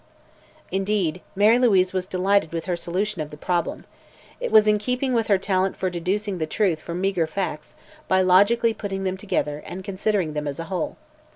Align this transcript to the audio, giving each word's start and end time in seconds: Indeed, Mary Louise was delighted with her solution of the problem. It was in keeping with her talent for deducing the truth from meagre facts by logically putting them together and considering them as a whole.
Indeed, 0.71 1.21
Mary 1.35 1.59
Louise 1.59 1.93
was 1.93 2.07
delighted 2.07 2.51
with 2.53 2.65
her 2.65 2.75
solution 2.75 3.21
of 3.21 3.29
the 3.29 3.37
problem. 3.37 3.85
It 4.39 4.51
was 4.51 4.67
in 4.67 4.79
keeping 4.79 5.13
with 5.13 5.27
her 5.27 5.37
talent 5.37 5.77
for 5.77 5.91
deducing 5.91 6.39
the 6.39 6.47
truth 6.47 6.81
from 6.81 6.99
meagre 6.99 7.27
facts 7.27 7.75
by 8.07 8.21
logically 8.23 8.73
putting 8.73 9.03
them 9.03 9.15
together 9.15 9.61
and 9.63 9.83
considering 9.83 10.33
them 10.33 10.47
as 10.47 10.59
a 10.59 10.63
whole. 10.73 10.97